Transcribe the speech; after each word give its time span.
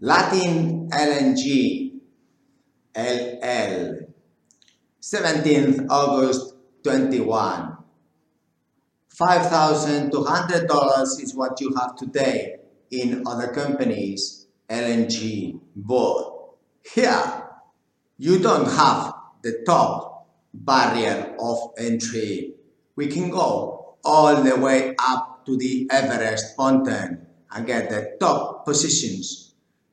Latin 0.00 0.90
LNG 0.90 1.92
LL 2.94 3.96
17th 5.00 5.86
August 5.88 6.54
21 6.84 7.78
$5,200 9.18 11.22
is 11.22 11.34
what 11.34 11.58
you 11.62 11.74
have 11.80 11.96
today 11.96 12.56
in 12.90 13.26
other 13.26 13.48
companies 13.48 14.48
LNG 14.68 15.58
but 15.74 16.50
here 16.92 17.44
you 18.18 18.38
don't 18.38 18.68
have 18.68 19.14
the 19.40 19.62
top 19.64 20.28
barrier 20.52 21.34
of 21.40 21.70
entry. 21.78 22.52
We 22.96 23.06
can 23.06 23.30
go 23.30 23.96
all 24.04 24.42
the 24.42 24.56
way 24.56 24.94
up 24.98 25.46
to 25.46 25.56
the 25.56 25.88
Everest 25.90 26.58
mountain 26.58 27.26
and 27.50 27.66
get 27.66 27.88
the 27.88 28.14
top 28.20 28.66
positions 28.66 29.45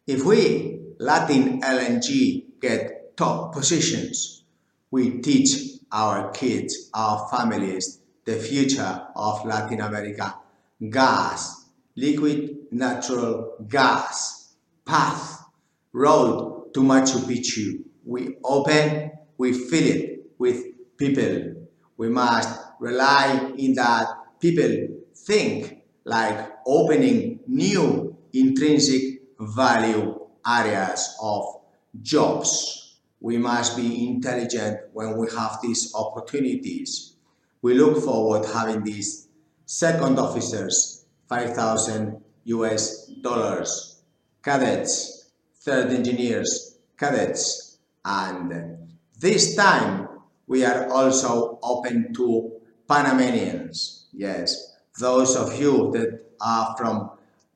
if 0.05 0.25
we, 0.25 0.79
Latin 0.99 1.61
LNG, 1.61 2.43
get 2.59 3.15
top 3.15 3.53
positions, 3.53 4.43
we 4.91 5.21
teach 5.21 5.79
our 5.91 6.31
kids, 6.31 6.89
our 6.93 7.27
families, 7.29 7.99
the 8.25 8.35
future 8.35 9.07
of 9.15 9.45
Latin 9.45 9.81
America. 9.81 10.35
Gas, 10.89 11.65
liquid 11.95 12.67
natural 12.71 13.55
gas, 13.67 14.55
path, 14.85 15.45
road 15.93 16.73
to 16.73 16.81
Machu 16.81 17.19
Picchu. 17.19 17.83
We 18.05 18.37
open, 18.43 19.11
we 19.37 19.53
fill 19.53 19.87
it 19.87 20.25
with 20.37 20.65
people. 20.97 21.65
We 21.97 22.09
must 22.09 22.59
rely 22.79 23.53
in 23.57 23.75
that 23.75 24.07
people 24.39 24.87
think 25.15 25.83
like 26.03 26.51
opening 26.65 27.39
new 27.47 28.17
intrinsic 28.33 29.12
value 29.39 30.19
areas 30.47 31.15
of 31.21 31.61
jobs. 32.01 32.99
We 33.19 33.37
must 33.37 33.77
be 33.77 34.09
intelligent 34.09 34.79
when 34.93 35.17
we 35.17 35.27
have 35.31 35.59
these 35.61 35.93
opportunities. 35.95 37.13
We 37.61 37.73
look 37.75 38.03
forward 38.03 38.45
having 38.45 38.83
these 38.83 39.29
second 39.65 40.19
officers, 40.19 41.05
5,000 41.29 42.21
US 42.45 43.07
dollars, 43.21 44.01
cadets, 44.43 45.31
third 45.61 45.91
engineers, 45.91 46.77
cadets, 46.97 47.77
and 48.03 48.77
this 49.19 49.55
time 49.55 50.09
we 50.47 50.65
are 50.65 50.91
also 50.91 51.57
open 51.63 52.13
to 52.13 52.51
Panamanians. 52.87 54.07
Yes, 54.11 54.75
those 54.99 55.35
of 55.37 55.59
you 55.59 55.91
that 55.93 56.19
are 56.41 56.75
from 56.77 57.11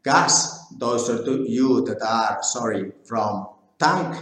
gas, 0.08 0.69
those 0.77 1.09
are 1.09 1.22
you 1.44 1.83
that 1.86 2.02
are, 2.02 2.38
sorry, 2.41 2.94
from 3.03 3.47
tank 3.77 4.16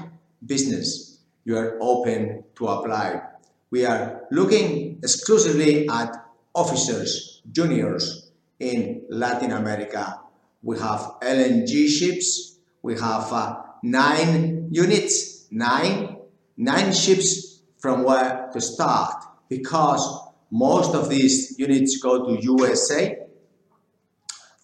business, 0.43 1.19
you 1.43 1.55
are 1.55 1.77
open 1.79 2.43
to 2.55 2.67
apply. 2.67 3.21
We 3.69 3.85
are 3.85 4.23
looking 4.31 4.97
exclusively 5.03 5.87
at 5.87 6.09
officers, 6.55 7.43
juniors 7.51 8.31
in 8.59 9.03
Latin 9.09 9.51
America. 9.51 10.19
We 10.63 10.79
have 10.79 11.01
LNG 11.21 11.87
ships, 11.87 12.57
we 12.81 12.93
have 12.93 13.31
uh, 13.31 13.57
nine 13.83 14.69
units, 14.71 15.45
nine, 15.51 16.17
nine 16.57 16.93
ships 16.93 17.61
from 17.77 18.03
where 18.03 18.49
to 18.53 18.59
start 18.59 19.23
because 19.49 20.03
most 20.49 20.95
of 20.95 21.09
these 21.09 21.59
units 21.59 21.97
go 21.97 22.25
to 22.25 22.41
USA 22.41 23.17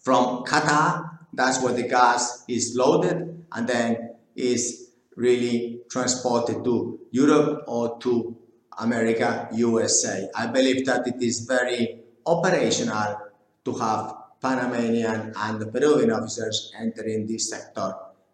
from 0.01 0.43
Qatar, 0.45 1.10
that's 1.33 1.61
where 1.61 1.73
the 1.73 1.87
gas 1.87 2.43
is 2.47 2.75
loaded 2.75 3.45
and 3.51 3.67
then 3.67 4.15
is 4.35 4.91
really 5.15 5.81
transported 5.89 6.63
to 6.63 6.99
Europe 7.11 7.63
or 7.67 7.97
to 7.99 8.35
America, 8.79 9.49
USA. 9.53 10.29
I 10.35 10.47
believe 10.47 10.85
that 10.85 11.07
it 11.07 11.21
is 11.21 11.41
very 11.41 12.01
operational 12.25 13.17
to 13.65 13.73
have 13.73 14.15
Panamanian 14.41 15.33
and 15.35 15.71
Peruvian 15.71 16.11
officers 16.11 16.71
entering 16.79 17.27
this 17.27 17.49
sector. 17.49 17.93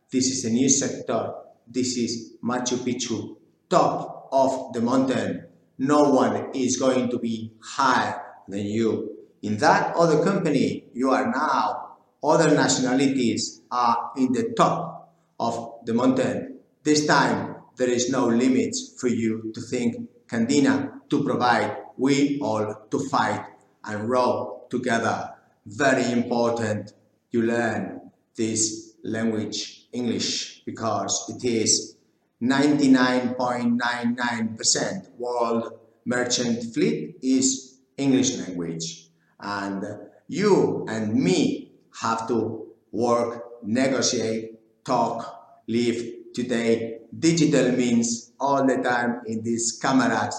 This 0.10 0.28
is 0.28 0.46
a 0.46 0.50
new 0.50 0.70
sector. 0.70 1.34
This 1.68 1.98
is 1.98 2.38
Machu 2.44 2.78
Picchu, 2.78 3.36
top 3.70 4.30
of 4.32 4.74
the 4.74 4.82
mountain. 4.82 5.46
No 5.80 6.10
one 6.12 6.52
is 6.54 6.78
going 6.78 7.10
to 7.10 7.20
be 7.20 7.52
higher 7.62 8.22
than 8.48 8.66
you. 8.66 9.18
In 9.42 9.58
that 9.58 9.96
other 9.96 10.24
company, 10.24 10.86
you 10.94 11.12
are 11.12 11.30
now, 11.30 11.87
other 12.28 12.54
nationalities 12.54 13.62
are 13.72 14.12
in 14.18 14.34
the 14.34 14.54
top 14.56 15.16
of 15.40 15.80
the 15.86 15.94
mountain. 15.94 16.60
This 16.84 17.06
time, 17.06 17.56
there 17.78 17.90
is 17.90 18.10
no 18.10 18.28
limits 18.28 18.96
for 19.00 19.08
you 19.08 19.52
to 19.54 19.62
think 19.62 20.10
Candina 20.28 21.00
to 21.10 21.24
provide, 21.24 21.78
we 21.98 22.38
all 22.42 22.76
to 22.92 23.00
fight 23.10 23.46
and 23.86 24.10
row 24.10 24.64
together. 24.70 25.32
Very 25.66 26.12
important 26.12 26.92
you 27.32 27.44
learn 27.44 28.12
this 28.36 28.94
language, 29.04 29.88
English, 29.94 30.64
because 30.66 31.34
it 31.36 31.46
is 31.48 31.96
99.99% 32.42 35.12
world 35.18 35.80
merchant 36.06 36.74
fleet 36.74 37.16
is 37.22 37.78
English 37.98 38.38
language 38.38 39.10
and 39.40 39.84
you 40.28 40.86
and 40.88 41.14
me 41.14 41.67
have 42.02 42.28
to 42.28 42.68
work, 42.92 43.44
negotiate, 43.64 44.60
talk, 44.84 45.62
live 45.68 46.04
today. 46.34 47.00
Digital 47.18 47.72
means 47.72 48.32
all 48.40 48.66
the 48.66 48.78
time 48.78 49.22
in 49.26 49.44
these 49.44 49.80
cameras 49.82 50.36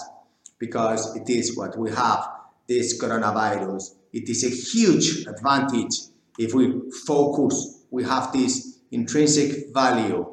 because 0.57 1.15
it 1.15 1.29
is 1.29 1.55
what 1.57 1.77
we 1.77 1.91
have, 1.91 2.27
this 2.67 3.01
coronavirus. 3.01 3.95
It 4.13 4.29
is 4.29 4.43
a 4.43 4.49
huge 4.49 5.25
advantage 5.27 5.95
if 6.37 6.53
we 6.53 6.89
focus, 7.05 7.83
we 7.91 8.03
have 8.03 8.31
this 8.31 8.79
intrinsic 8.91 9.73
value. 9.73 10.25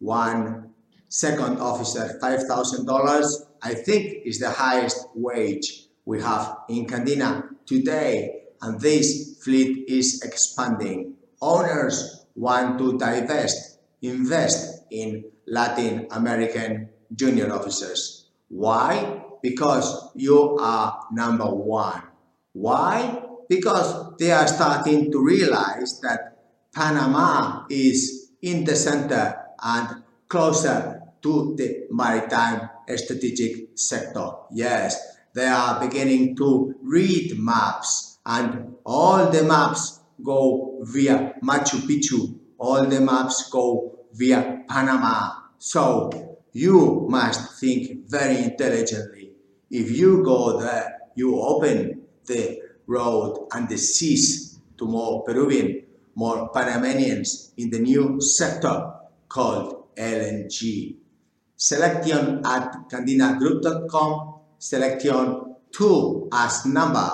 One 0.00 0.70
second 1.08 1.58
officer, 1.58 2.18
$5,000, 2.20 3.32
I 3.62 3.74
think 3.74 4.26
is 4.26 4.40
the 4.40 4.50
highest 4.50 5.06
wage 5.14 5.84
we 6.04 6.20
have 6.20 6.56
in 6.68 6.86
Candina 6.86 7.44
today 7.64 8.41
and 8.62 8.80
this 8.80 9.38
fleet 9.42 9.88
is 9.88 10.22
expanding. 10.22 11.14
Owners 11.42 12.26
want 12.34 12.78
to 12.78 12.96
divest, 12.96 13.80
invest 14.00 14.84
in 14.90 15.24
Latin 15.46 16.06
American 16.12 16.88
junior 17.14 17.52
officers. 17.52 18.30
Why? 18.48 19.22
Because 19.42 20.12
you 20.14 20.56
are 20.60 21.06
number 21.10 21.46
one. 21.46 22.02
Why? 22.52 23.22
Because 23.48 24.16
they 24.18 24.30
are 24.30 24.46
starting 24.46 25.10
to 25.10 25.18
realize 25.22 26.00
that 26.00 26.38
Panama 26.72 27.66
is 27.68 28.30
in 28.40 28.64
the 28.64 28.76
center 28.76 29.36
and 29.62 30.02
closer 30.28 31.02
to 31.22 31.54
the 31.56 31.86
maritime 31.90 32.70
strategic 32.96 33.76
sector. 33.76 34.30
Yes, 34.52 35.00
they 35.34 35.46
are 35.46 35.80
beginning 35.80 36.36
to 36.36 36.74
read 36.82 37.38
maps 37.38 38.11
and 38.26 38.74
all 38.84 39.30
the 39.30 39.42
maps 39.42 40.00
go 40.22 40.78
via 40.82 41.34
Machu 41.42 41.78
Picchu, 41.86 42.38
all 42.58 42.86
the 42.86 43.00
maps 43.00 43.50
go 43.50 43.98
via 44.12 44.62
Panama. 44.68 45.30
So 45.58 46.10
you 46.52 47.06
must 47.08 47.60
think 47.60 48.08
very 48.08 48.38
intelligently. 48.44 49.32
If 49.70 49.90
you 49.90 50.22
go 50.22 50.60
there, 50.60 50.98
you 51.14 51.40
open 51.40 52.02
the 52.26 52.60
road 52.86 53.48
and 53.52 53.68
the 53.68 53.78
seas 53.78 54.60
to 54.78 54.84
more 54.86 55.24
Peruvian, 55.24 55.82
more 56.14 56.50
Panamanians 56.50 57.52
in 57.56 57.70
the 57.70 57.78
new 57.78 58.20
sector 58.20 58.92
called 59.28 59.94
LNG. 59.96 60.96
Selection 61.56 62.42
at 62.44 62.88
candinagroup.com 62.90 64.40
selection 64.58 65.56
2 65.72 66.28
as 66.32 66.66
number 66.66 67.10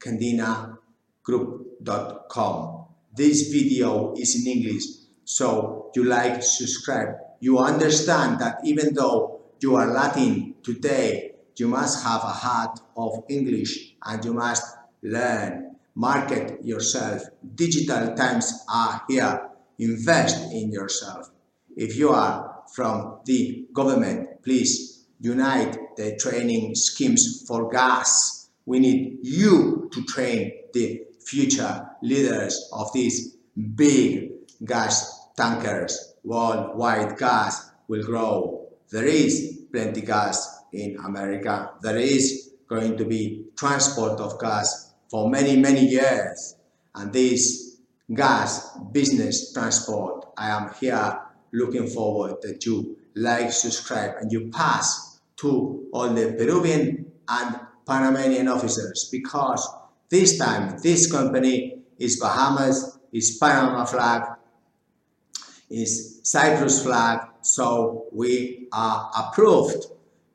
candinagroup.com. 0.00 2.86
This 3.14 3.52
video 3.52 4.14
is 4.16 4.34
in 4.40 4.46
English, 4.50 4.84
so 5.24 5.90
you 5.94 6.04
like, 6.04 6.42
subscribe. 6.42 7.16
You 7.40 7.58
understand 7.58 8.38
that 8.40 8.60
even 8.64 8.94
though 8.94 9.42
you 9.60 9.76
are 9.76 9.92
Latin 9.92 10.54
today, 10.62 11.32
you 11.56 11.68
must 11.68 12.02
have 12.04 12.22
a 12.22 12.36
heart 12.44 12.80
of 12.96 13.24
English 13.28 13.96
and 14.04 14.24
you 14.24 14.32
must 14.32 14.64
learn, 15.02 15.76
market 15.94 16.64
yourself. 16.64 17.22
Digital 17.54 18.14
times 18.14 18.64
are 18.72 19.02
here. 19.08 19.48
Invest 19.78 20.52
in 20.52 20.72
yourself. 20.72 21.30
If 21.76 21.96
you 21.96 22.10
are 22.10 22.62
from 22.74 23.20
the 23.24 23.66
government, 23.72 24.42
please 24.42 25.06
unite 25.20 25.78
the 25.96 26.16
training 26.16 26.74
schemes 26.74 27.44
for 27.46 27.70
gas. 27.70 28.39
We 28.66 28.78
need 28.78 29.18
you 29.22 29.88
to 29.92 30.04
train 30.04 30.52
the 30.72 31.02
future 31.24 31.88
leaders 32.02 32.68
of 32.72 32.92
these 32.92 33.36
big 33.74 34.30
gas 34.64 35.28
tankers. 35.36 36.14
worldwide 36.22 37.16
gas 37.16 37.70
will 37.88 38.02
grow. 38.02 38.68
There 38.90 39.06
is 39.06 39.60
plenty 39.72 40.02
gas 40.02 40.64
in 40.72 40.96
America. 41.04 41.70
There 41.82 41.96
is 41.96 42.50
going 42.68 42.96
to 42.98 43.04
be 43.04 43.46
transport 43.56 44.20
of 44.20 44.38
gas 44.38 44.92
for 45.10 45.28
many, 45.30 45.56
many 45.56 45.86
years. 45.86 46.56
And 46.94 47.12
this 47.12 47.78
gas 48.12 48.76
business 48.92 49.52
transport, 49.52 50.26
I 50.36 50.50
am 50.50 50.72
here 50.80 51.20
looking 51.52 51.86
forward 51.86 52.36
that 52.42 52.64
you 52.66 52.96
like, 53.14 53.52
subscribe, 53.52 54.16
and 54.20 54.30
you 54.30 54.50
pass 54.50 55.20
to 55.36 55.88
all 55.92 56.08
the 56.10 56.34
Peruvian 56.38 57.10
and 57.28 57.60
Panamanian 57.90 58.46
officers 58.46 59.08
because 59.10 59.68
this 60.08 60.38
time 60.38 60.78
this 60.80 61.10
company 61.10 61.82
is 61.98 62.20
Bahamas, 62.20 62.98
is 63.12 63.36
Panama 63.36 63.84
flag, 63.84 64.22
is 65.68 66.20
Cyprus 66.22 66.84
flag, 66.84 67.18
so 67.42 68.06
we 68.12 68.68
are 68.72 69.10
approved 69.18 69.86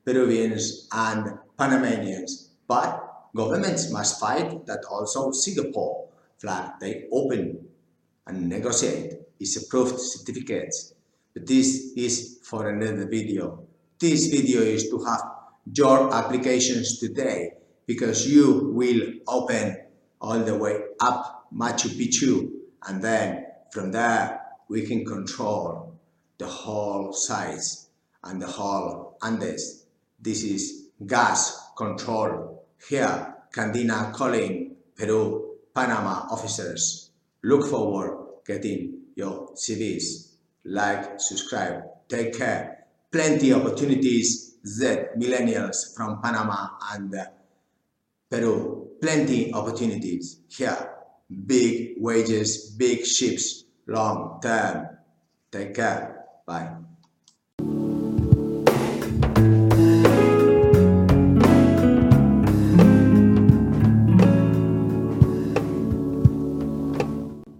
Peruvians 0.04 0.86
and 0.92 1.38
Panamanians. 1.56 2.50
But 2.68 3.02
governments 3.34 3.90
must 3.90 4.20
fight 4.20 4.66
that 4.66 4.84
also 4.90 5.32
Singapore 5.32 6.08
flag 6.36 6.72
they 6.78 7.04
open 7.10 7.66
and 8.26 8.48
negotiate 8.50 9.14
is 9.40 9.56
approved 9.56 9.98
certificates. 9.98 10.92
But 11.32 11.46
this 11.46 11.92
is 11.96 12.38
for 12.42 12.68
another 12.68 13.08
video. 13.08 13.64
This 13.98 14.26
video 14.26 14.60
is 14.60 14.90
to 14.90 15.02
have 15.04 15.35
your 15.72 16.14
applications 16.14 16.98
today 16.98 17.52
because 17.86 18.26
you 18.26 18.70
will 18.74 19.12
open 19.26 19.76
all 20.20 20.38
the 20.40 20.56
way 20.56 20.78
up 21.00 21.46
Machu 21.54 21.88
Picchu 21.88 22.50
and 22.88 23.02
then 23.02 23.46
from 23.72 23.92
there 23.92 24.40
we 24.68 24.86
can 24.86 25.04
control 25.04 25.94
the 26.38 26.46
whole 26.46 27.12
size 27.12 27.88
and 28.24 28.40
the 28.42 28.46
whole 28.46 29.16
Andes. 29.22 29.86
This 30.20 30.42
is 30.42 30.88
gas 31.06 31.70
control. 31.76 32.64
Here, 32.88 33.34
Candina 33.52 34.12
calling 34.12 34.76
Peru, 34.96 35.56
Panama 35.74 36.26
officers. 36.30 37.10
Look 37.42 37.66
forward 37.68 38.26
getting 38.46 39.02
your 39.14 39.48
CVs. 39.54 40.32
Like, 40.64 41.20
subscribe, 41.20 41.82
take 42.08 42.36
care. 42.36 42.86
Plenty 43.12 43.52
opportunities 43.52 44.55
that 44.78 45.16
millennials 45.18 45.94
from 45.94 46.20
Panama 46.20 46.68
and 46.92 47.14
uh, 47.14 47.24
Peru, 48.30 48.88
plenty 49.00 49.52
opportunities 49.54 50.40
here. 50.48 50.92
Big 51.46 51.94
wages, 51.98 52.70
big 52.70 53.04
ships, 53.04 53.64
long 53.86 54.40
term. 54.42 54.88
Take 55.50 55.74
care. 55.74 56.24
Bye. 56.46 56.76